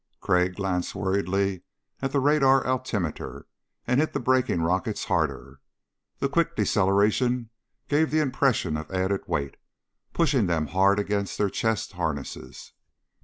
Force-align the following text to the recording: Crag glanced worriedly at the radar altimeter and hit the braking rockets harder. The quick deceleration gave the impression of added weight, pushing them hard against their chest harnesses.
Crag 0.19 0.55
glanced 0.55 0.95
worriedly 0.95 1.61
at 2.01 2.11
the 2.11 2.19
radar 2.19 2.65
altimeter 2.65 3.45
and 3.85 3.99
hit 3.99 4.13
the 4.13 4.19
braking 4.19 4.63
rockets 4.63 5.05
harder. 5.05 5.59
The 6.17 6.27
quick 6.27 6.55
deceleration 6.55 7.51
gave 7.87 8.09
the 8.09 8.19
impression 8.19 8.77
of 8.77 8.89
added 8.89 9.21
weight, 9.27 9.57
pushing 10.11 10.47
them 10.47 10.65
hard 10.73 10.97
against 10.97 11.37
their 11.37 11.51
chest 11.51 11.91
harnesses. 11.91 12.73